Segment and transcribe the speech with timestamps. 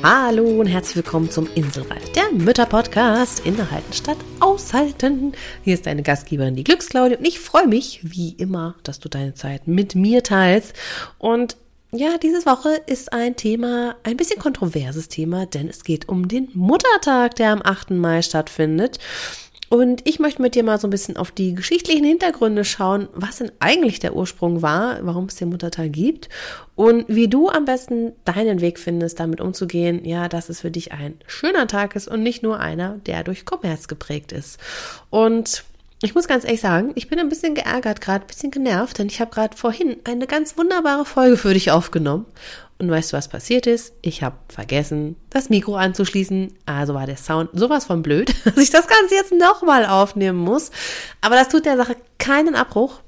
[0.00, 5.32] Hallo und herzlich willkommen zum Inselreif, der Mütterpodcast Innehalten statt Aushalten.
[5.64, 9.34] Hier ist deine Gastgeberin, die Glücksclaudie und ich freue mich, wie immer, dass du deine
[9.34, 10.74] Zeit mit mir teilst.
[11.18, 11.56] Und
[11.90, 16.48] ja, diese Woche ist ein Thema, ein bisschen kontroverses Thema, denn es geht um den
[16.54, 17.90] Muttertag, der am 8.
[17.90, 19.00] Mai stattfindet.
[19.70, 23.38] Und ich möchte mit dir mal so ein bisschen auf die geschichtlichen Hintergründe schauen, was
[23.38, 26.28] denn eigentlich der Ursprung war, warum es den Muttertag gibt
[26.74, 30.92] und wie du am besten deinen Weg findest, damit umzugehen, ja, dass es für dich
[30.92, 34.58] ein schöner Tag ist und nicht nur einer, der durch Kommerz geprägt ist.
[35.10, 35.64] Und
[36.00, 39.08] ich muss ganz ehrlich sagen, ich bin ein bisschen geärgert gerade, ein bisschen genervt, denn
[39.08, 42.26] ich habe gerade vorhin eine ganz wunderbare Folge für dich aufgenommen
[42.78, 43.92] und weißt du, was passiert ist?
[44.02, 46.54] Ich habe vergessen, das Mikro anzuschließen.
[46.64, 50.70] Also war der Sound sowas von blöd, dass ich das Ganze jetzt nochmal aufnehmen muss.
[51.20, 53.00] Aber das tut der Sache keinen Abbruch.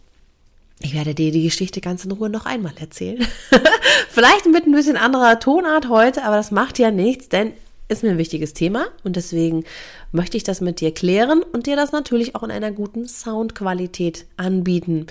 [0.80, 3.24] Ich werde dir die Geschichte ganz in Ruhe noch einmal erzählen.
[4.08, 7.52] Vielleicht mit ein bisschen anderer Tonart heute, aber das macht ja nichts, denn
[7.90, 9.64] ist mir ein wichtiges Thema und deswegen
[10.12, 14.26] möchte ich das mit dir klären und dir das natürlich auch in einer guten Soundqualität
[14.36, 15.06] anbieten.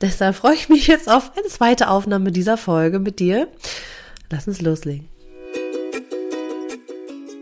[0.00, 3.48] Deshalb freue ich mich jetzt auf eine zweite Aufnahme dieser Folge mit dir.
[4.30, 5.11] Lass uns loslegen.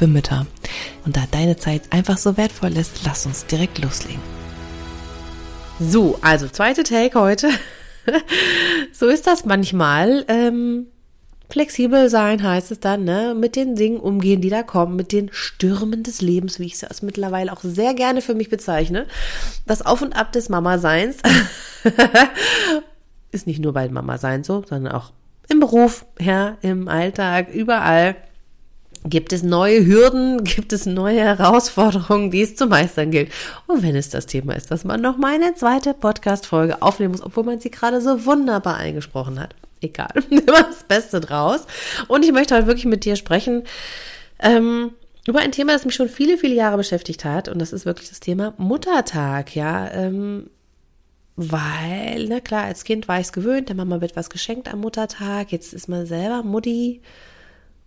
[0.00, 0.46] für Mütter.
[1.04, 4.22] Und da deine Zeit einfach so wertvoll ist, lass uns direkt loslegen.
[5.78, 7.50] So, also zweite Take heute.
[8.92, 10.24] so ist das manchmal.
[10.28, 10.86] Ähm
[11.50, 13.34] Flexibel sein heißt es dann, ne?
[13.36, 17.02] Mit den Dingen umgehen, die da kommen, mit den Stürmen des Lebens, wie ich es
[17.02, 19.06] mittlerweile auch sehr gerne für mich bezeichne.
[19.66, 21.18] Das Auf und Ab des Mama-Seins
[23.32, 25.12] ist nicht nur bei Mama-Sein so, sondern auch
[25.48, 28.14] im Beruf, ja, im Alltag, überall.
[29.04, 33.32] Gibt es neue Hürden, gibt es neue Herausforderungen, die es zu meistern gilt.
[33.66, 37.22] Und wenn es das Thema ist, dass man noch mal eine zweite Podcast-Folge aufnehmen muss,
[37.22, 41.66] obwohl man sie gerade so wunderbar eingesprochen hat egal, immer das Beste draus.
[42.08, 43.64] Und ich möchte heute wirklich mit dir sprechen
[44.38, 44.92] ähm,
[45.26, 47.48] über ein Thema, das mich schon viele, viele Jahre beschäftigt hat.
[47.48, 49.90] Und das ist wirklich das Thema Muttertag, ja.
[49.92, 50.50] Ähm,
[51.36, 54.80] weil, na klar, als Kind war ich es gewöhnt, der Mama wird was geschenkt am
[54.80, 57.00] Muttertag, jetzt ist man selber Mutti.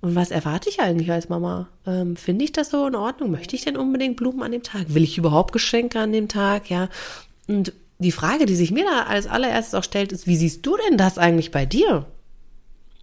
[0.04, 1.70] Und was erwarte ich eigentlich als Mama?
[1.88, 3.32] Ähm, Finde ich das so in Ordnung?
[3.32, 4.94] Möchte ich denn unbedingt Blumen an dem Tag?
[4.94, 6.70] Will ich überhaupt Geschenke an dem Tag?
[6.70, 6.90] Ja.
[7.48, 10.76] Und die Frage, die sich mir da als allererstes auch stellt, ist, wie siehst du
[10.76, 12.06] denn das eigentlich bei dir?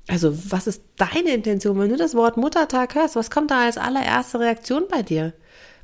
[0.09, 3.17] Also, was ist deine Intention, wenn du das Wort Muttertag hörst?
[3.17, 5.33] Was kommt da als allererste Reaktion bei dir?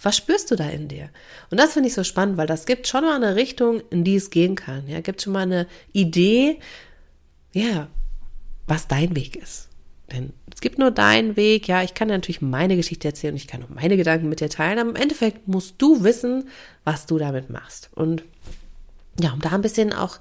[0.03, 1.09] Was spürst du da in dir?
[1.51, 4.17] Und das finde ich so spannend, weil das gibt schon mal eine Richtung, in die
[4.17, 4.87] es gehen kann.
[4.87, 6.59] Ja, gibt schon mal eine Idee,
[7.55, 7.89] ja,
[8.67, 9.66] was dein Weg ist.
[10.13, 11.67] Denn es gibt nur deinen Weg.
[11.69, 14.41] Ja, ich kann dir natürlich meine Geschichte erzählen und ich kann auch meine Gedanken mit
[14.41, 14.79] dir teilen.
[14.79, 16.49] Aber im Endeffekt musst du wissen,
[16.85, 17.91] was du damit machst.
[17.95, 18.25] Und
[19.21, 20.19] ja, um da ein bisschen auch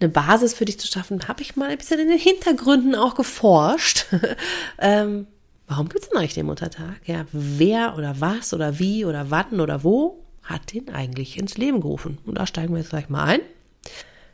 [0.00, 3.14] eine Basis für dich zu schaffen, habe ich mal ein bisschen in den Hintergründen auch
[3.14, 4.06] geforscht.
[4.78, 5.26] ähm,
[5.66, 7.00] warum gibt es denn eigentlich den Muttertag?
[7.04, 11.80] Ja, wer oder was oder wie oder wann oder wo hat den eigentlich ins Leben
[11.80, 12.18] gerufen?
[12.26, 13.40] Und da steigen wir jetzt gleich mal ein.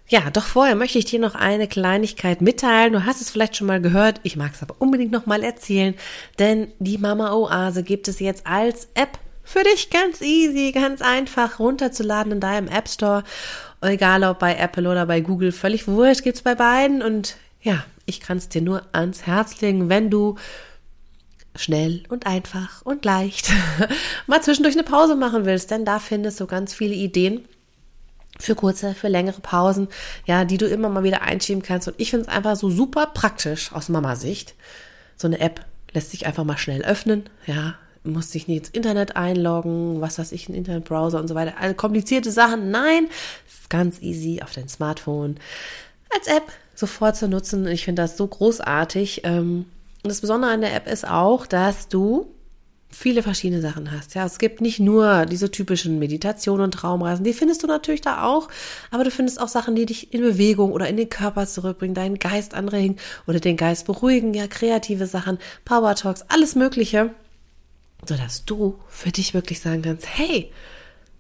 [0.07, 2.93] Ja, doch vorher möchte ich dir noch eine Kleinigkeit mitteilen.
[2.93, 5.95] Du hast es vielleicht schon mal gehört, ich mag es aber unbedingt noch mal erzählen,
[6.39, 11.59] denn die Mama Oase gibt es jetzt als App für dich ganz easy, ganz einfach
[11.59, 13.25] runterzuladen in deinem App Store
[13.91, 17.03] egal ob bei Apple oder bei Google, völlig wurscht, gibt's bei beiden.
[17.03, 20.37] Und ja, ich kann es dir nur ans Herz legen, wenn du
[21.57, 23.53] schnell und einfach und leicht
[24.27, 27.47] mal zwischendurch eine Pause machen willst, denn da findest du ganz viele Ideen
[28.39, 29.89] für kurze, für längere Pausen,
[30.27, 31.89] ja, die du immer mal wieder einschieben kannst.
[31.89, 34.55] Und ich finde es einfach so super praktisch aus Mama-Sicht.
[35.17, 39.17] So eine App lässt sich einfach mal schnell öffnen, ja, muss sich nicht ins Internet
[39.17, 41.55] einloggen, was weiß ich, ein Internetbrowser und so weiter.
[41.59, 43.09] Also komplizierte Sachen, nein,
[43.47, 45.37] ist ganz easy auf dein Smartphone
[46.15, 46.45] als App
[46.75, 47.67] sofort zu nutzen.
[47.67, 49.23] Ich finde das so großartig.
[49.25, 49.67] Ähm,
[50.03, 52.34] und das Besondere an der App ist auch, dass du
[52.95, 54.15] viele verschiedene Sachen hast.
[54.15, 58.25] Ja, es gibt nicht nur diese typischen Meditationen und Traumreisen, die findest du natürlich da
[58.25, 58.49] auch,
[58.91, 62.19] aber du findest auch Sachen, die dich in Bewegung oder in den Körper zurückbringen, deinen
[62.19, 62.97] Geist anregen
[63.27, 67.11] oder den Geist beruhigen, ja, kreative Sachen, Power Talks, alles Mögliche
[68.09, 70.51] sodass du für dich wirklich sagen kannst, hey,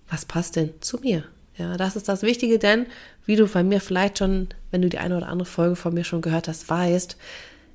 [0.08, 1.24] was passt denn zu mir?
[1.56, 2.86] Ja, das ist das Wichtige, denn
[3.26, 6.04] wie du bei mir vielleicht schon, wenn du die eine oder andere Folge von mir
[6.04, 7.16] schon gehört hast, weißt,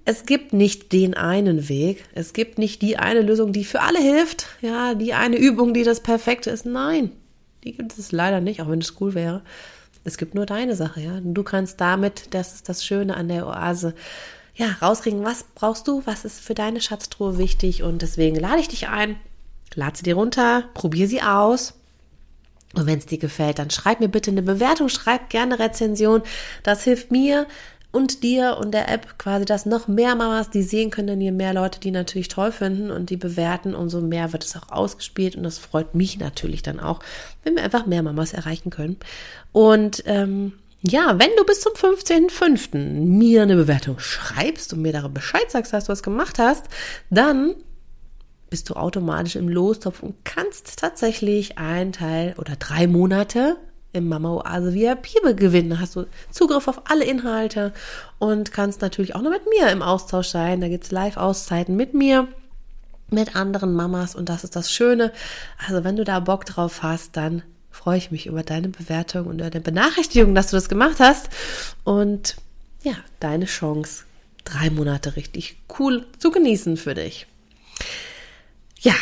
[0.09, 2.03] es gibt nicht den einen Weg.
[2.15, 4.47] Es gibt nicht die eine Lösung, die für alle hilft.
[4.59, 6.65] Ja, die eine Übung, die das Perfekte ist.
[6.65, 7.11] Nein,
[7.63, 9.43] die gibt es leider nicht, auch wenn es cool wäre.
[10.03, 11.19] Es gibt nur deine Sache, ja.
[11.21, 13.93] Du kannst damit, das ist das Schöne an der Oase,
[14.55, 18.67] ja, rauskriegen, was brauchst du, was ist für deine Schatztruhe wichtig und deswegen lade ich
[18.67, 19.15] dich ein,
[19.75, 21.75] lade sie dir runter, probier sie aus.
[22.73, 26.23] Und wenn es dir gefällt, dann schreib mir bitte eine Bewertung, schreib gerne Rezension.
[26.63, 27.45] Das hilft mir,
[27.91, 31.31] und dir und der App quasi, dass noch mehr Mamas die sehen können, denn je
[31.31, 35.35] mehr Leute die natürlich toll finden und die bewerten, umso mehr wird es auch ausgespielt
[35.35, 36.99] und das freut mich natürlich dann auch,
[37.43, 38.97] wenn wir einfach mehr Mamas erreichen können.
[39.51, 42.77] Und ähm, ja, wenn du bis zum 15.05.
[42.77, 46.65] mir eine Bewertung schreibst und mir darüber Bescheid sagst, dass du was gemacht hast,
[47.09, 47.55] dann
[48.49, 53.57] bist du automatisch im Lostopf und kannst tatsächlich einen Teil oder drei Monate
[53.91, 55.71] im Mama Oase VIP gewinnen.
[55.71, 57.73] Da hast du Zugriff auf alle Inhalte
[58.19, 60.61] und kannst natürlich auch noch mit mir im Austausch sein.
[60.61, 62.27] Da gibt's Live-Auszeiten mit mir,
[63.09, 65.11] mit anderen Mamas und das ist das Schöne.
[65.67, 67.41] Also wenn du da Bock drauf hast, dann
[67.71, 71.29] freue ich mich über deine Bewertung und über deine Benachrichtigung, dass du das gemacht hast.
[71.83, 72.35] Und
[72.83, 74.03] ja, deine Chance,
[74.43, 77.25] drei Monate richtig cool zu genießen für dich.
[78.79, 78.95] Ja,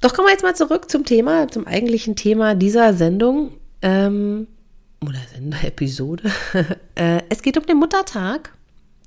[0.00, 3.52] doch kommen wir jetzt mal zurück zum Thema, zum eigentlichen Thema dieser Sendung
[3.82, 4.46] ähm,
[5.00, 5.18] oder
[5.62, 6.30] Episode.
[6.94, 8.52] äh, es geht um den Muttertag,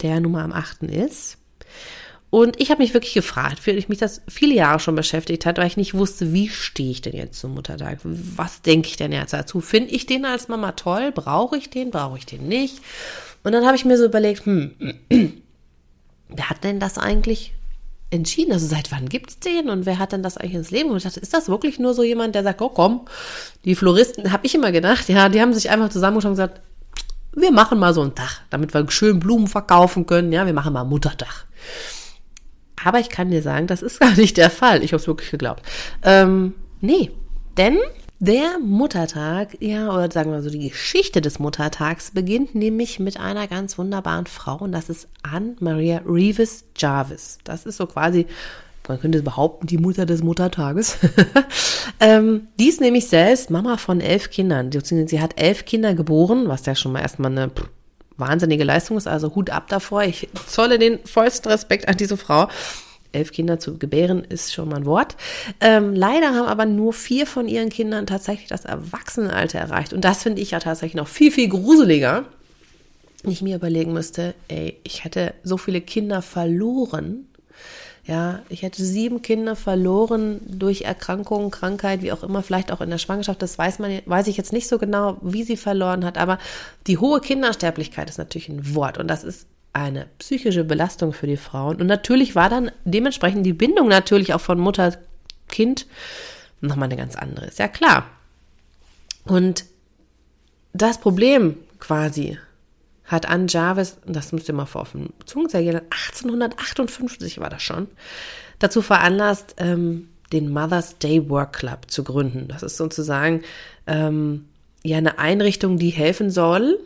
[0.02, 0.84] der nun mal am 8.
[0.84, 1.38] ist.
[2.30, 5.58] Und ich habe mich wirklich gefragt, weil ich mich das viele Jahre schon beschäftigt hat,
[5.58, 8.00] weil ich nicht wusste, wie stehe ich denn jetzt zum Muttertag?
[8.04, 9.60] Was denke ich denn jetzt dazu?
[9.60, 11.12] Finde ich den als Mama toll?
[11.12, 11.92] Brauche ich den?
[11.92, 12.80] Brauche ich den nicht?
[13.44, 14.72] Und dann habe ich mir so überlegt, hm,
[16.30, 17.54] wer hat denn das eigentlich
[18.12, 18.52] entschieden?
[18.52, 20.92] Also seit wann gibt's den und wer hat denn das eigentlich ins Leben?
[20.92, 23.02] Und ich dachte, ist das wirklich nur so jemand, der sagt, oh komm,
[23.66, 26.62] die Floristen, habe ich immer gedacht, ja, die haben sich einfach zusammengeschaut und gesagt,
[27.34, 30.74] wir machen mal so einen Tag, damit wir schön Blumen verkaufen können, ja, wir machen
[30.74, 31.48] mal Muttertag.
[32.84, 34.84] Aber ich kann dir sagen, das ist gar nicht der Fall.
[34.84, 35.64] Ich habe es wirklich geglaubt.
[36.04, 37.12] Ähm, nee,
[37.58, 37.78] denn
[38.22, 43.48] der Muttertag, ja, oder sagen wir so, die Geschichte des Muttertags beginnt nämlich mit einer
[43.48, 47.40] ganz wunderbaren Frau und das ist Anne Maria Reeves Jarvis.
[47.44, 48.28] Das ist so quasi,
[48.88, 51.00] man könnte behaupten, die Mutter des Muttertages.
[52.00, 54.70] ähm, die ist nämlich selbst Mama von elf Kindern.
[54.72, 57.50] Sie hat elf Kinder geboren, was ja schon mal erstmal eine
[58.18, 60.04] wahnsinnige Leistung ist, also Hut ab davor.
[60.04, 62.50] Ich zolle den vollsten Respekt an diese Frau
[63.12, 65.16] elf Kinder zu gebären ist schon mal ein Wort.
[65.60, 69.94] Ähm, leider haben aber nur vier von ihren Kindern tatsächlich das Erwachsenenalter erreicht.
[69.94, 72.26] Und das finde ich ja tatsächlich noch viel, viel gruseliger.
[73.24, 77.28] Ich mir überlegen müsste, ey, ich hätte so viele Kinder verloren.
[78.04, 82.90] Ja, ich hätte sieben Kinder verloren durch Erkrankungen, Krankheit, wie auch immer, vielleicht auch in
[82.90, 83.42] der Schwangerschaft.
[83.44, 86.18] Das weiß man, weiß ich jetzt nicht so genau, wie sie verloren hat.
[86.18, 86.40] Aber
[86.88, 88.98] die hohe Kindersterblichkeit ist natürlich ein Wort.
[88.98, 91.80] Und das ist eine psychische Belastung für die Frauen.
[91.80, 94.98] Und natürlich war dann dementsprechend die Bindung natürlich auch von Mutter,
[95.48, 95.86] Kind
[96.62, 97.46] nochmal eine ganz andere.
[97.46, 98.06] Ist ja klar.
[99.26, 99.66] Und
[100.74, 102.38] das Problem quasi
[103.06, 107.88] hat Anne Jarvis, das müsst ihr mal vor dem Zungenzeiger 1858 war das schon,
[108.60, 112.48] dazu veranlasst, ähm, den Mother's Day Work Club zu gründen.
[112.48, 113.42] Das ist sozusagen
[113.86, 114.46] ähm,
[114.82, 116.80] ja eine Einrichtung, die helfen soll,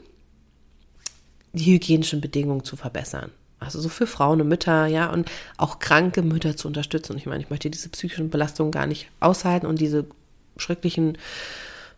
[1.56, 3.32] die hygienischen Bedingungen zu verbessern.
[3.60, 7.14] Also so für Frauen und Mütter, ja, und auch kranke Mütter zu unterstützen.
[7.14, 10.06] Und ich meine, ich möchte diese psychischen Belastungen gar nicht aushalten und diese
[10.58, 11.18] schrecklichen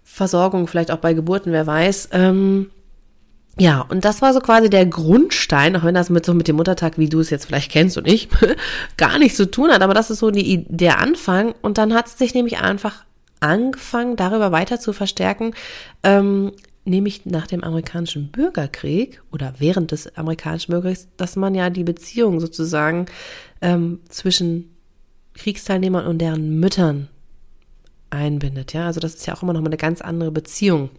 [0.04, 2.10] Versorgungen, vielleicht auch bei Geburten, wer weiß.
[2.14, 2.70] Ähm,
[3.60, 6.56] ja, und das war so quasi der Grundstein, auch wenn das mit so mit dem
[6.56, 8.30] Muttertag, wie du es jetzt vielleicht kennst und ich,
[8.98, 11.56] gar nichts zu tun hat, aber das ist so die, der Anfang.
[11.62, 13.04] Und dann hat es sich nämlich einfach
[13.40, 15.54] angefangen, darüber weiter zu verstärken,
[16.04, 16.54] ähm,
[16.88, 22.40] nämlich nach dem amerikanischen Bürgerkrieg oder während des amerikanischen Bürgerkriegs, dass man ja die Beziehung
[22.40, 23.06] sozusagen
[23.62, 24.76] ähm, zwischen
[25.34, 27.08] Kriegsteilnehmern und deren Müttern
[28.10, 28.74] einbindet.
[28.74, 30.90] Ja, also das ist ja auch immer noch mal eine ganz andere Beziehung.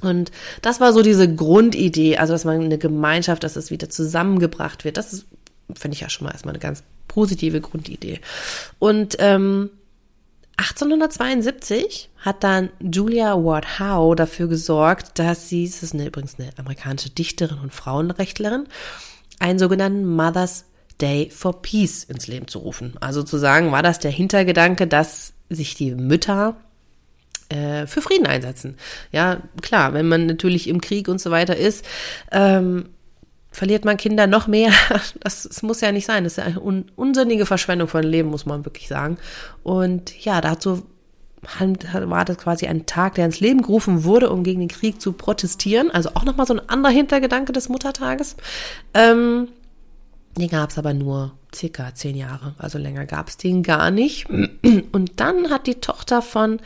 [0.00, 0.32] Und
[0.62, 4.96] das war so diese Grundidee, also dass man eine Gemeinschaft, dass es wieder zusammengebracht wird.
[4.96, 5.24] Das
[5.74, 8.20] finde ich ja schon mal erstmal eine ganz positive Grundidee.
[8.78, 9.70] Und ähm,
[10.56, 16.50] 1872 hat dann Julia Ward Howe dafür gesorgt, dass sie, das ist eine, übrigens eine
[16.58, 18.66] amerikanische Dichterin und Frauenrechtlerin,
[19.38, 20.66] einen sogenannten Mother's
[21.00, 22.94] Day for Peace ins Leben zu rufen.
[23.00, 26.56] Also sozusagen war das der Hintergedanke, dass sich die Mütter
[27.48, 28.76] äh, für Frieden einsetzen.
[29.10, 31.84] Ja, klar, wenn man natürlich im Krieg und so weiter ist,
[32.30, 32.90] ähm,
[33.52, 34.72] verliert man Kinder noch mehr.
[35.20, 36.24] Das, das muss ja nicht sein.
[36.24, 39.18] Das ist ja eine un, unsinnige Verschwendung von Leben, muss man wirklich sagen.
[39.62, 40.82] Und ja, dazu
[41.42, 45.12] war das quasi ein Tag, der ins Leben gerufen wurde, um gegen den Krieg zu
[45.12, 45.90] protestieren.
[45.90, 48.36] Also auch nochmal so ein anderer Hintergedanke des Muttertages.
[48.94, 49.48] Ähm,
[50.36, 54.28] Den gab es aber nur circa zehn Jahre, also länger gab es den gar nicht.
[54.92, 56.60] Und dann hat die Tochter von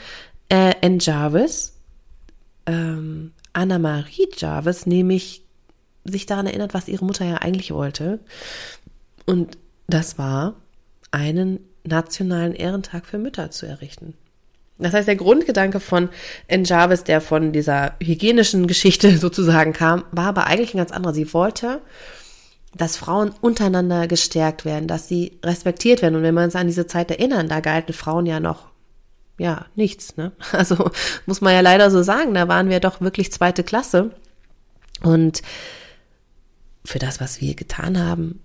[0.49, 1.81] äh, Anne Jarvis,
[2.67, 5.46] ähm, Anna-Marie Jarvis, nämlich
[6.09, 8.21] sich daran erinnert, was ihre Mutter ja eigentlich wollte.
[9.27, 9.59] Und
[9.89, 10.55] das war,
[11.11, 14.15] einen nationalen Ehrentag für Mütter zu errichten.
[14.79, 16.11] Das heißt, der Grundgedanke von
[16.51, 21.15] Anne Jarvis, der von dieser hygienischen Geschichte sozusagen kam, war aber eigentlich ein ganz anderer.
[21.15, 21.81] Sie wollte,
[22.75, 26.17] dass Frauen untereinander gestärkt werden, dass sie respektiert werden.
[26.17, 28.67] Und wenn wir uns an diese Zeit erinnern, da galten Frauen ja noch,
[29.39, 30.33] ja, nichts, ne?
[30.53, 30.91] Also,
[31.25, 34.11] muss man ja leider so sagen, da waren wir doch wirklich zweite Klasse.
[35.03, 35.43] Und
[36.87, 38.41] für das, was wir getan haben,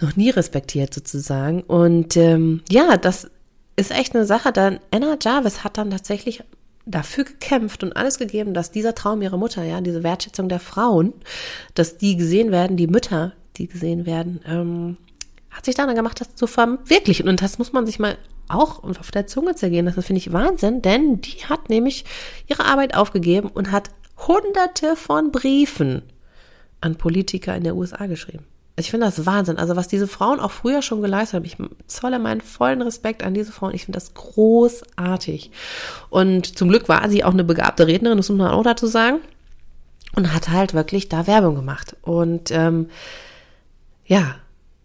[0.00, 1.62] noch nie respektiert sozusagen.
[1.62, 3.30] Und ähm, ja, das
[3.76, 4.52] ist echt eine Sache.
[4.52, 6.42] Dann Anna Jarvis hat dann tatsächlich
[6.86, 11.12] dafür gekämpft und alles gegeben, dass dieser Traum ihrer Mutter, ja, diese Wertschätzung der Frauen,
[11.74, 14.96] dass die gesehen werden, die Mütter, die gesehen werden, ähm,
[15.50, 17.28] hat sich dann gemacht, das zu verwirklichen.
[17.28, 19.86] Und das muss man sich mal auch auf der Zunge zergehen.
[19.86, 22.04] Das finde ich Wahnsinn, denn die hat nämlich
[22.48, 23.90] ihre Arbeit aufgegeben und hat
[24.26, 26.02] hunderte von Briefen
[26.84, 28.44] an Politiker in der USA geschrieben.
[28.76, 29.56] Ich finde das Wahnsinn.
[29.56, 33.32] Also was diese Frauen auch früher schon geleistet haben, ich zolle meinen vollen Respekt an
[33.32, 33.74] diese Frauen.
[33.74, 35.50] Ich finde das großartig.
[36.10, 39.20] Und zum Glück war sie auch eine begabte Rednerin, das muss man auch dazu sagen.
[40.16, 41.96] Und hat halt wirklich da Werbung gemacht.
[42.02, 42.88] Und ähm,
[44.06, 44.36] ja,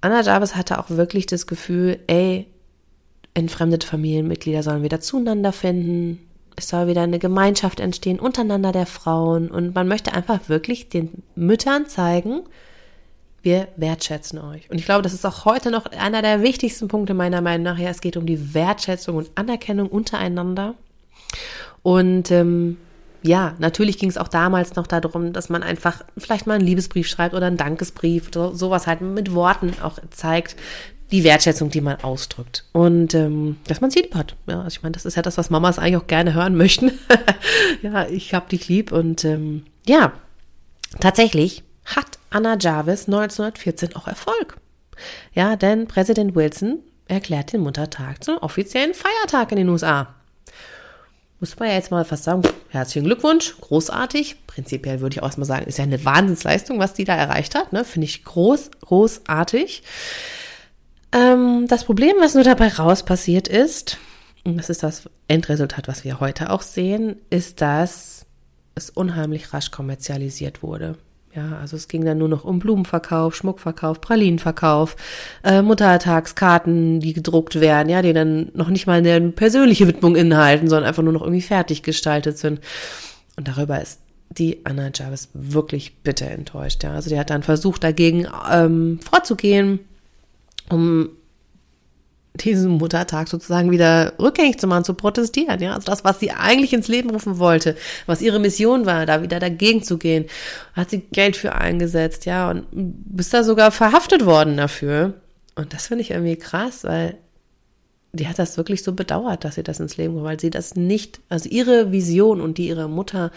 [0.01, 2.47] Anna Jarvis hatte auch wirklich das Gefühl, ey,
[3.33, 6.28] entfremdete Familienmitglieder sollen wieder zueinander finden.
[6.55, 9.49] Es soll wieder eine Gemeinschaft entstehen untereinander der Frauen.
[9.49, 12.41] Und man möchte einfach wirklich den Müttern zeigen,
[13.41, 14.69] wir wertschätzen euch.
[14.69, 17.77] Und ich glaube, das ist auch heute noch einer der wichtigsten Punkte meiner Meinung nach.
[17.77, 20.75] Ja, es geht um die Wertschätzung und Anerkennung untereinander.
[21.81, 22.77] Und ähm,
[23.21, 27.07] ja, natürlich ging es auch damals noch darum, dass man einfach vielleicht mal einen Liebesbrief
[27.07, 30.55] schreibt oder einen Dankesbrief oder sowas halt mit Worten auch zeigt,
[31.11, 32.65] die Wertschätzung, die man ausdrückt.
[32.71, 34.35] Und ähm, dass man sie lieb hat.
[34.47, 36.91] Ja, also ich meine, das ist ja das, was Mamas eigentlich auch gerne hören möchten.
[37.81, 38.91] ja, ich hab dich lieb.
[38.91, 40.13] Und ähm, ja,
[40.99, 44.57] tatsächlich hat Anna Jarvis 1914 auch Erfolg.
[45.33, 50.13] Ja, denn Präsident Wilson erklärt den Muttertag zum offiziellen Feiertag in den USA.
[51.39, 54.45] Muss man ja jetzt mal fast sagen, herzlichen Glückwunsch, großartig.
[54.45, 57.71] Prinzipiell würde ich auch erstmal sagen, ist ja eine Wahnsinnsleistung, was die da erreicht hat.
[57.71, 57.85] Ne?
[57.85, 59.83] Finde ich groß, großartig.
[61.11, 63.97] Ähm, das Problem, was nur dabei raus passiert ist,
[64.43, 68.25] und das ist das Endresultat, was wir heute auch sehen, ist, dass
[68.75, 70.97] es unheimlich rasch kommerzialisiert wurde.
[71.35, 74.95] Ja, also es ging dann nur noch um Blumenverkauf, Schmuckverkauf, Pralinenverkauf,
[75.43, 80.67] äh, Muttertagskarten, die gedruckt werden, ja, die dann noch nicht mal eine persönliche Widmung inhalten,
[80.67, 82.61] sondern einfach nur noch irgendwie fertig gestaltet sind.
[83.35, 83.99] Und darüber ist
[84.29, 86.83] die Anna Jarvis wirklich bitter enttäuscht.
[86.83, 86.93] Ja.
[86.93, 89.79] Also die hat dann versucht, dagegen ähm, vorzugehen,
[90.69, 91.09] um
[92.35, 95.73] diesen Muttertag sozusagen wieder rückgängig zu machen, zu protestieren, ja.
[95.73, 99.39] Also das, was sie eigentlich ins Leben rufen wollte, was ihre Mission war, da wieder
[99.39, 100.25] dagegen zu gehen,
[100.73, 105.13] hat sie Geld für eingesetzt, ja, und bist da sogar verhaftet worden dafür.
[105.55, 107.17] Und das finde ich irgendwie krass, weil
[108.11, 111.19] die hat das wirklich so bedauert, dass sie das ins Leben, weil sie das nicht,
[111.29, 113.31] also ihre Vision und die ihrer Mutter,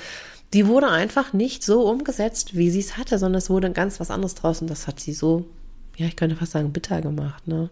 [0.55, 4.11] die wurde einfach nicht so umgesetzt, wie sie es hatte, sondern es wurde ganz was
[4.11, 5.47] anderes draus und das hat sie so,
[5.97, 7.71] ja, ich könnte fast sagen, bitter gemacht, ne.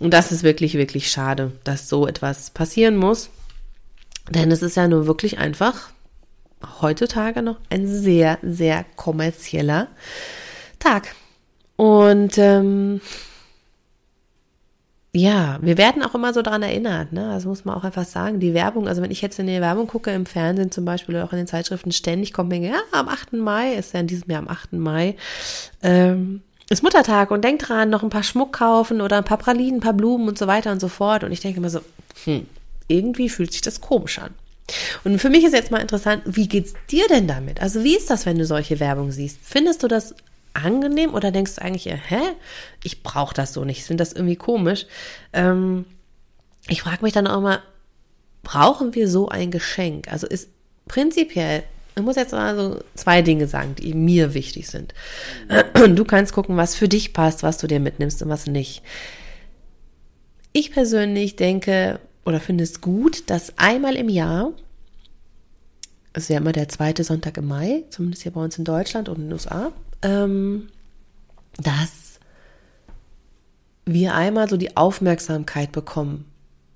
[0.00, 3.30] Und das ist wirklich, wirklich schade, dass so etwas passieren muss.
[4.30, 5.90] Denn es ist ja nur wirklich einfach
[6.80, 9.88] heutzutage noch ein sehr, sehr kommerzieller
[10.78, 11.14] Tag.
[11.76, 13.00] Und ähm,
[15.12, 17.30] ja, wir werden auch immer so daran erinnert, ne?
[17.30, 19.86] Also muss man auch einfach sagen, die Werbung, also wenn ich jetzt in die Werbung
[19.86, 23.08] gucke, im Fernsehen zum Beispiel oder auch in den Zeitschriften, ständig kommt mir, ja, am
[23.08, 23.32] 8.
[23.32, 24.74] Mai, ist ja in diesem Jahr am 8.
[24.74, 25.16] Mai,
[25.82, 29.78] ähm, ist Muttertag und denk dran, noch ein paar Schmuck kaufen oder ein paar Pralinen,
[29.78, 31.24] ein paar Blumen und so weiter und so fort.
[31.24, 31.80] Und ich denke immer so,
[32.24, 32.46] hm,
[32.88, 34.34] irgendwie fühlt sich das komisch an.
[35.04, 37.62] Und für mich ist jetzt mal interessant, wie geht's dir denn damit?
[37.62, 39.38] Also wie ist das, wenn du solche Werbung siehst?
[39.42, 40.14] Findest du das
[40.52, 42.20] angenehm oder denkst du eigentlich, hä,
[42.82, 44.86] ich brauche das so nicht, ich finde das irgendwie komisch.
[45.32, 45.86] Ähm,
[46.68, 47.62] ich frage mich dann auch mal,
[48.42, 50.12] brauchen wir so ein Geschenk?
[50.12, 50.50] Also ist
[50.86, 51.64] prinzipiell
[51.98, 54.94] ich muss jetzt mal so zwei Dinge sagen, die mir wichtig sind.
[55.74, 58.82] Du kannst gucken, was für dich passt, was du dir mitnimmst und was nicht.
[60.52, 64.52] Ich persönlich denke oder finde es gut, dass einmal im Jahr,
[66.12, 69.08] es ist ja immer der zweite Sonntag im Mai, zumindest hier bei uns in Deutschland
[69.08, 70.68] und in den USA, ähm,
[71.56, 72.20] dass
[73.86, 76.26] wir einmal so die Aufmerksamkeit bekommen,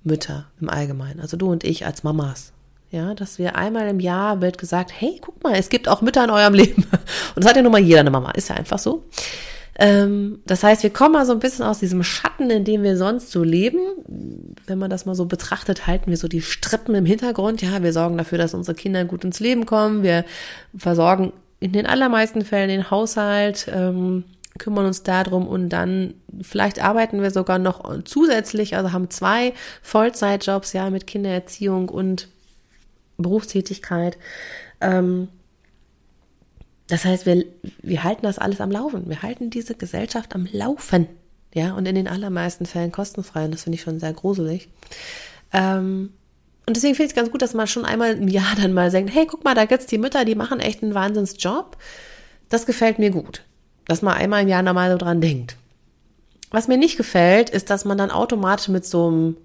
[0.03, 2.51] Mütter im Allgemeinen, also du und ich als Mamas,
[2.93, 6.23] ja, dass wir einmal im Jahr wird gesagt, hey, guck mal, es gibt auch Mütter
[6.23, 6.83] in eurem Leben.
[6.83, 9.05] Und das hat ja nun mal jeder eine Mama, ist ja einfach so.
[9.79, 12.95] Ähm, das heißt, wir kommen mal so ein bisschen aus diesem Schatten, in dem wir
[12.95, 13.79] sonst so leben.
[14.67, 17.63] Wenn man das mal so betrachtet, halten wir so die Strippen im Hintergrund.
[17.63, 20.03] Ja, wir sorgen dafür, dass unsere Kinder gut ins Leben kommen.
[20.03, 20.23] Wir
[20.77, 24.25] versorgen in den allermeisten Fällen den Haushalt, ähm,
[24.59, 30.73] kümmern uns darum und dann vielleicht arbeiten wir sogar noch zusätzlich, also haben zwei Vollzeitjobs,
[30.73, 32.27] ja, mit Kindererziehung und
[33.23, 34.17] Berufstätigkeit.
[34.79, 35.29] Ähm,
[36.87, 37.45] das heißt, wir,
[37.81, 39.09] wir halten das alles am Laufen.
[39.09, 41.07] Wir halten diese Gesellschaft am Laufen.
[41.53, 43.45] Ja, und in den allermeisten Fällen kostenfrei.
[43.45, 44.69] Und das finde ich schon sehr gruselig.
[45.51, 46.11] Ähm,
[46.65, 48.89] und deswegen finde ich es ganz gut, dass man schon einmal im Jahr dann mal
[48.89, 51.77] sagt, hey, guck mal, da gibt's die Mütter, die machen echt einen Wahnsinnsjob.
[52.49, 53.43] Das gefällt mir gut.
[53.85, 55.57] Dass man einmal im Jahr nochmal so dran denkt.
[56.51, 59.37] Was mir nicht gefällt, ist, dass man dann automatisch mit so einem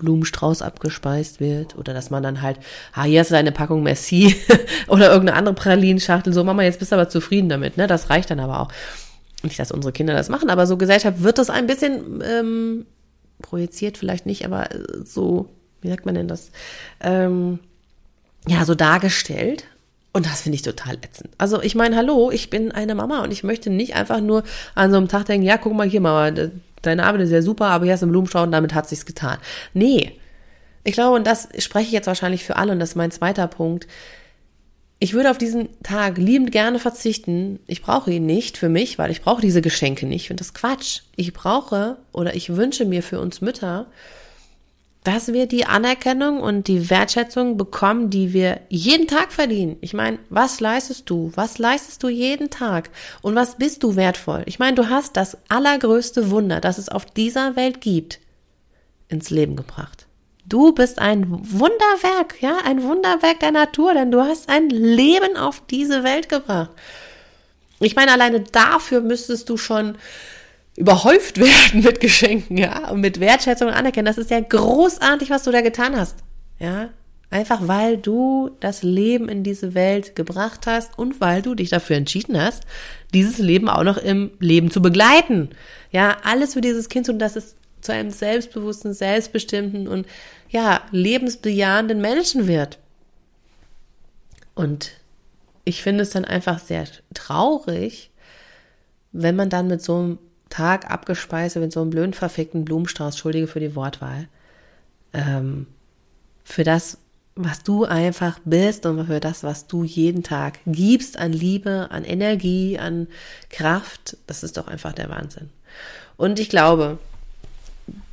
[0.00, 2.58] Blumenstrauß abgespeist wird oder dass man dann halt,
[2.92, 4.34] ah, hier hast du eine Packung Merci
[4.88, 7.86] oder irgendeine andere Pralinschachtel, so Mama, jetzt bist du aber zufrieden damit, ne?
[7.86, 8.72] Das reicht dann aber auch.
[9.42, 12.86] Nicht, dass unsere Kinder das machen, aber so Gesellschaft wird das ein bisschen ähm,
[13.40, 14.68] projiziert, vielleicht nicht, aber
[15.04, 15.48] so,
[15.80, 16.50] wie sagt man denn das?
[17.00, 17.58] Ähm,
[18.46, 19.64] ja, so dargestellt.
[20.12, 21.30] Und das finde ich total ätzend.
[21.38, 24.42] Also ich meine, hallo, ich bin eine Mama und ich möchte nicht einfach nur
[24.74, 26.32] an so einem Tag denken, ja, guck mal hier, Mama,
[26.82, 29.06] deine Arbeit ist ja super, aber hier hast du einen Blumenstrauß und damit hat sich's
[29.06, 29.38] getan.
[29.74, 30.18] Nee.
[30.82, 33.46] Ich glaube, und das spreche ich jetzt wahrscheinlich für alle und das ist mein zweiter
[33.46, 33.86] Punkt.
[34.98, 37.58] Ich würde auf diesen Tag liebend gerne verzichten.
[37.66, 40.22] Ich brauche ihn nicht für mich, weil ich brauche diese Geschenke nicht.
[40.22, 41.00] Ich finde das Quatsch.
[41.16, 43.86] Ich brauche oder ich wünsche mir für uns Mütter,
[45.04, 49.78] dass wir die Anerkennung und die Wertschätzung bekommen, die wir jeden Tag verdienen.
[49.80, 51.32] Ich meine, was leistest du?
[51.34, 52.90] Was leistest du jeden Tag?
[53.22, 54.42] Und was bist du wertvoll?
[54.44, 58.20] Ich meine, du hast das allergrößte Wunder, das es auf dieser Welt gibt,
[59.08, 60.06] ins Leben gebracht.
[60.44, 65.62] Du bist ein Wunderwerk, ja, ein Wunderwerk der Natur, denn du hast ein Leben auf
[65.70, 66.70] diese Welt gebracht.
[67.78, 69.96] Ich meine, alleine dafür müsstest du schon
[70.80, 74.06] überhäuft werden mit Geschenken, ja, und mit Wertschätzung und Anerkennen.
[74.06, 76.16] Das ist ja großartig, was du da getan hast,
[76.58, 76.88] ja.
[77.32, 81.94] Einfach weil du das Leben in diese Welt gebracht hast und weil du dich dafür
[81.94, 82.64] entschieden hast,
[83.14, 85.50] dieses Leben auch noch im Leben zu begleiten.
[85.92, 90.08] Ja, alles für dieses Kind und dass es zu einem selbstbewussten, selbstbestimmten und
[90.48, 92.78] ja, lebensbejahenden Menschen wird.
[94.56, 94.90] Und
[95.64, 98.10] ich finde es dann einfach sehr traurig,
[99.12, 100.18] wenn man dann mit so einem
[100.50, 104.28] Tag abgespeist mit so einem blöden, verfickten Blumenstrauß, entschuldige für die Wortwahl,
[105.14, 105.66] ähm,
[106.44, 106.98] für das,
[107.36, 112.04] was du einfach bist und für das, was du jeden Tag gibst an Liebe, an
[112.04, 113.06] Energie, an
[113.48, 115.48] Kraft, das ist doch einfach der Wahnsinn.
[116.16, 116.98] Und ich glaube,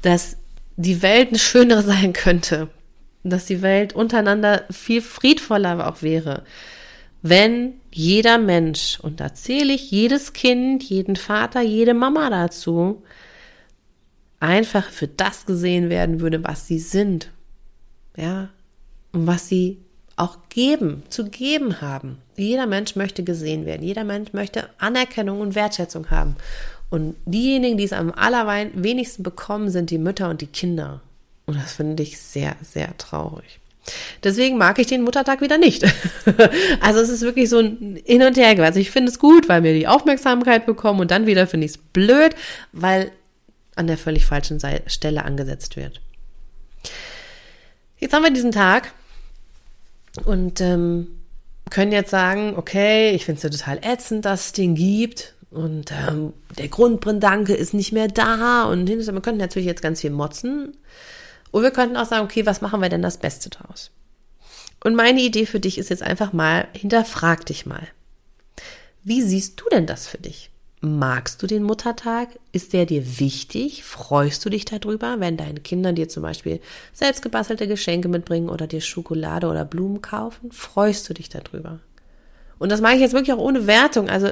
[0.02, 0.38] dass
[0.78, 2.69] die Welt eine schönere sein könnte,
[3.23, 6.43] dass die Welt untereinander viel friedvoller auch wäre,
[7.21, 13.03] wenn jeder Mensch, und da zähle ich jedes Kind, jeden Vater, jede Mama dazu,
[14.39, 17.32] einfach für das gesehen werden würde, was sie sind.
[18.15, 18.49] Ja,
[19.12, 19.80] und was sie
[20.15, 22.17] auch geben, zu geben haben.
[22.36, 23.84] Jeder Mensch möchte gesehen werden.
[23.84, 26.36] Jeder Mensch möchte Anerkennung und Wertschätzung haben.
[26.89, 31.01] Und diejenigen, die es am allerwenigsten bekommen, sind die Mütter und die Kinder.
[31.45, 33.60] Und das finde ich sehr, sehr traurig.
[34.23, 35.84] Deswegen mag ich den Muttertag wieder nicht.
[36.82, 38.58] also es ist wirklich so ein Hin und Her.
[38.63, 41.71] Also ich finde es gut, weil wir die Aufmerksamkeit bekommen und dann wieder finde ich
[41.71, 42.36] es blöd,
[42.71, 43.12] weil
[43.76, 46.02] an der völlig falschen Stelle angesetzt wird.
[48.00, 48.91] Jetzt haben wir diesen Tag
[50.26, 51.08] und ähm,
[51.69, 55.91] können jetzt sagen, okay, ich finde es ja total ätzend, dass es den gibt und
[55.91, 60.76] ähm, der Grundbrindanke ist nicht mehr da und wir könnten natürlich jetzt ganz viel motzen
[61.51, 63.91] und wir könnten auch sagen, okay, was machen wir denn das Beste draus?
[64.83, 67.88] Und meine Idee für dich ist jetzt einfach mal, hinterfrag dich mal.
[69.03, 70.51] Wie siehst du denn das für dich?
[70.79, 72.29] Magst du den Muttertag?
[72.51, 73.83] Ist der dir wichtig?
[73.83, 76.62] Freust du dich darüber, wenn deine Kinder dir zum Beispiel
[76.93, 80.51] selbstgebastelte Geschenke mitbringen oder dir Schokolade oder Blumen kaufen?
[80.51, 81.79] Freust du dich darüber?
[82.60, 84.10] Und das mache ich jetzt wirklich auch ohne Wertung.
[84.10, 84.30] Also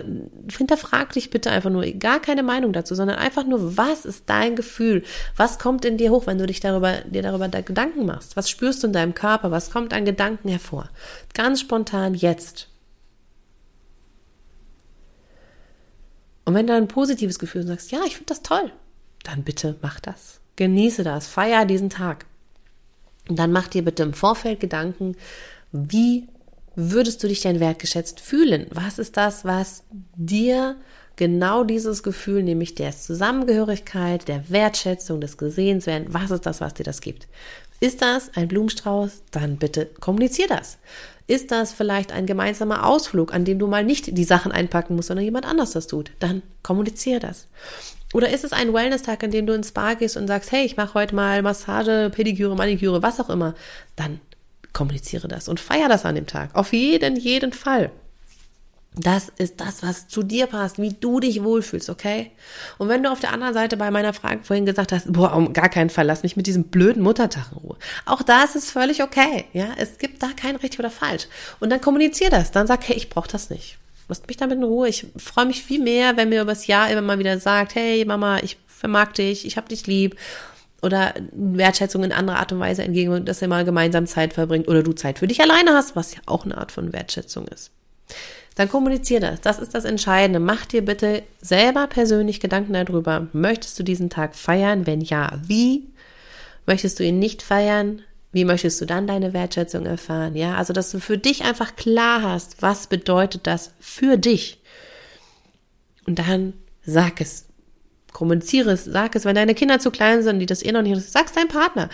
[0.57, 4.55] hinterfrag dich bitte einfach nur, gar keine Meinung dazu, sondern einfach nur, was ist dein
[4.55, 5.03] Gefühl?
[5.35, 8.35] Was kommt in dir hoch, wenn du dich darüber, dir darüber Gedanken machst?
[8.35, 9.51] Was spürst du in deinem Körper?
[9.51, 10.89] Was kommt an Gedanken hervor?
[11.33, 12.69] Ganz spontan jetzt.
[16.45, 18.71] Und wenn du ein positives Gefühl und sagst, ja, ich finde das toll,
[19.23, 20.39] dann bitte mach das.
[20.55, 22.25] Genieße das, feier diesen Tag.
[23.27, 25.15] Und dann mach dir bitte im Vorfeld Gedanken,
[25.71, 26.27] wie
[26.75, 28.67] würdest du dich denn wertgeschätzt fühlen?
[28.71, 29.83] Was ist das, was
[30.15, 30.75] dir
[31.15, 36.83] genau dieses Gefühl, nämlich der Zusammengehörigkeit, der Wertschätzung, des Gesehenswerden, was ist das, was dir
[36.83, 37.27] das gibt?
[37.79, 39.23] Ist das ein Blumenstrauß?
[39.31, 40.77] Dann bitte kommunizier das.
[41.27, 45.07] Ist das vielleicht ein gemeinsamer Ausflug, an dem du mal nicht die Sachen einpacken musst,
[45.07, 46.11] sondern jemand anders das tut?
[46.19, 47.47] Dann kommunizier das.
[48.13, 50.77] Oder ist es ein Wellness-Tag, an dem du ins Spa gehst und sagst, hey, ich
[50.77, 53.55] mache heute mal Massage, Pediküre, Maniküre, was auch immer?
[53.95, 54.21] Dann
[54.75, 56.53] kommuniziere das und feier das an dem Tag.
[56.53, 57.89] Auf jeden, jeden Fall.
[58.97, 62.31] Das ist das, was zu dir passt, wie du dich wohlfühlst, okay?
[62.77, 65.51] Und wenn du auf der anderen Seite bei meiner Frage vorhin gesagt hast, boah, um
[65.51, 67.77] gar keinen Fall, lass mich mit diesem blöden Muttertag in Ruhe.
[68.05, 69.67] Auch da ist es völlig okay, ja?
[69.77, 71.27] Es gibt da kein richtig oder falsch.
[71.59, 73.77] Und dann kommunizier das, dann sag, hey, ich brauche das nicht.
[74.07, 74.87] Lasst mich damit in Ruhe.
[74.87, 78.39] Ich freue mich viel mehr, wenn mir übers Jahr immer mal wieder sagt, hey Mama,
[78.43, 80.15] ich vermag dich, ich hab dich lieb.
[80.85, 84.83] Oder Wertschätzung in anderer Art und Weise entgegen, dass ihr mal gemeinsam Zeit verbringt oder
[84.83, 87.71] du Zeit für dich alleine hast, was ja auch eine Art von Wertschätzung ist.
[88.53, 89.41] Dann kommunizier das.
[89.41, 90.39] Das ist das Entscheidende.
[90.39, 93.27] Mach dir bitte selber persönlich Gedanken darüber.
[93.33, 94.85] Möchtest du diesen Tag feiern?
[94.85, 95.89] Wenn ja, wie?
[96.67, 98.03] Möchtest du ihn nicht feiern?
[98.31, 100.35] Wie möchtest du dann deine Wertschätzung erfahren?
[100.35, 104.61] Ja, also, dass du für dich einfach klar hast, was bedeutet das für dich?
[106.05, 106.53] Und dann
[106.85, 107.45] sag es.
[108.15, 111.01] Kommuniziere es, sag es, wenn deine Kinder zu klein sind, die das eh noch nicht,
[111.01, 111.89] sag's deinem Partner.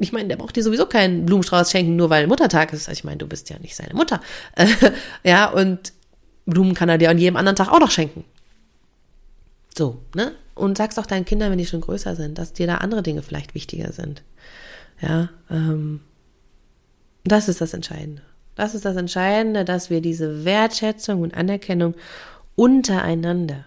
[0.00, 2.88] Ich meine, der braucht dir sowieso keinen Blumenstrauß schenken, nur weil Muttertag ist.
[2.88, 4.20] Also ich meine, du bist ja nicht seine Mutter.
[5.22, 5.92] ja, und
[6.46, 8.24] Blumen kann er dir an jedem anderen Tag auch noch schenken.
[9.78, 10.32] So, ne?
[10.56, 13.22] Und sag's auch deinen Kindern, wenn die schon größer sind, dass dir da andere Dinge
[13.22, 14.24] vielleicht wichtiger sind.
[15.00, 16.00] Ja, ähm,
[17.22, 18.22] das ist das Entscheidende.
[18.56, 21.94] Das ist das Entscheidende, dass wir diese Wertschätzung und Anerkennung
[22.56, 23.66] untereinander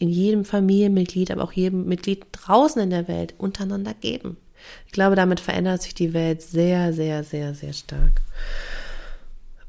[0.00, 4.38] in jedem Familienmitglied, aber auch jedem Mitglied draußen in der Welt untereinander geben.
[4.86, 8.20] Ich glaube, damit verändert sich die Welt sehr, sehr, sehr, sehr stark.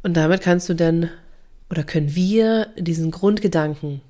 [0.03, 1.09] Und damit kannst du dann
[1.69, 4.01] oder können wir diesen Grundgedanken,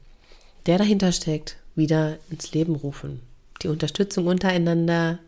[0.67, 3.19] der dahinter steckt, wieder ins Leben rufen.
[3.61, 5.19] Die Unterstützung untereinander,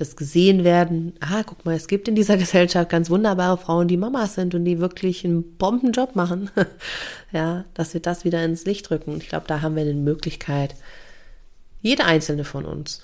[0.00, 1.14] das gesehen werden.
[1.20, 4.64] Ah, guck mal, es gibt in dieser Gesellschaft ganz wunderbare Frauen, die Mamas sind und
[4.64, 6.50] die wirklich einen Bombenjob machen.
[7.32, 9.18] ja, dass wir das wieder ins Licht rücken.
[9.18, 10.74] Ich glaube, da haben wir eine Möglichkeit,
[11.80, 13.02] jede einzelne von uns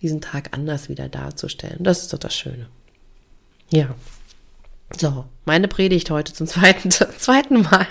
[0.00, 1.78] diesen Tag anders wieder darzustellen.
[1.80, 2.68] Das ist doch das Schöne.
[3.70, 3.94] Ja.
[4.96, 7.86] So, meine Predigt heute zum zweiten, zum zweiten Mal.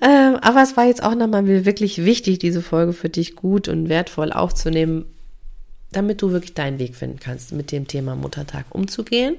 [0.00, 3.88] ähm, aber es war jetzt auch nochmal wirklich wichtig, diese Folge für dich gut und
[3.88, 5.06] wertvoll aufzunehmen,
[5.92, 9.36] damit du wirklich deinen Weg finden kannst, mit dem Thema Muttertag umzugehen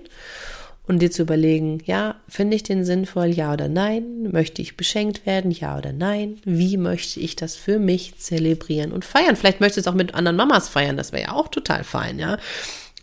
[0.85, 4.31] und dir zu überlegen, ja, finde ich den sinnvoll, ja oder nein?
[4.31, 6.39] Möchte ich beschenkt werden, ja oder nein?
[6.43, 9.35] Wie möchte ich das für mich zelebrieren und feiern?
[9.35, 12.19] Vielleicht möchtest du es auch mit anderen Mamas feiern, das wäre ja auch total fein,
[12.19, 12.37] ja.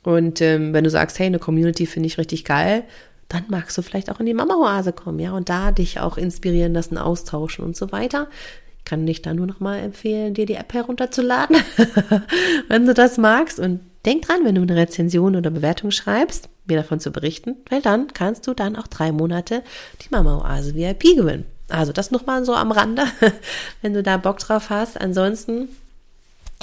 [0.02, 2.84] Und ähm, wenn du sagst, hey, eine Community finde ich richtig geil,
[3.28, 6.74] dann magst du vielleicht auch in die Mama-Oase kommen, ja, und da dich auch inspirieren
[6.74, 8.28] lassen, austauschen und so weiter.
[8.80, 11.56] Ich kann dich da nur noch mal empfehlen, dir die App herunterzuladen,
[12.68, 16.78] wenn du das magst und Denk dran, wenn du eine Rezension oder Bewertung schreibst, mir
[16.78, 19.62] davon zu berichten, weil dann kannst du dann auch drei Monate
[20.00, 21.44] die Mama Oase VIP gewinnen.
[21.68, 23.04] Also das nochmal so am Rande,
[23.82, 24.98] wenn du da Bock drauf hast.
[24.98, 25.68] Ansonsten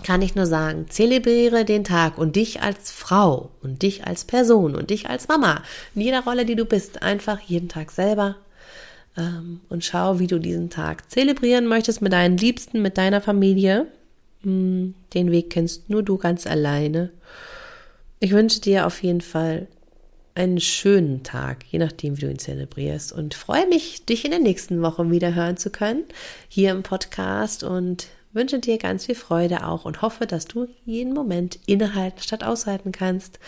[0.03, 4.75] kann ich nur sagen, zelebriere den Tag und dich als Frau und dich als Person
[4.75, 5.61] und dich als Mama,
[5.93, 8.35] in jeder Rolle, die du bist, einfach jeden Tag selber
[9.17, 13.87] ähm, und schau, wie du diesen Tag zelebrieren möchtest mit deinen Liebsten, mit deiner Familie
[14.47, 17.11] hm, den Weg kennst nur du ganz alleine.
[18.19, 19.67] Ich wünsche dir auf jeden Fall
[20.35, 23.11] einen schönen Tag, je nachdem, wie du ihn zelebrierst.
[23.11, 26.03] Und freue mich, dich in den nächsten Wochen wieder hören zu können,
[26.47, 27.63] hier im Podcast.
[27.63, 32.43] Und wünsche dir ganz viel Freude auch und hoffe, dass du jeden Moment innehalten statt
[32.43, 33.39] aushalten kannst.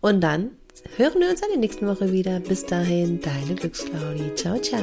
[0.00, 0.50] Und dann
[0.96, 2.40] hören wir uns in der nächsten Woche wieder.
[2.40, 4.34] Bis dahin, deine Glücksclaudi.
[4.34, 4.82] Ciao, ciao.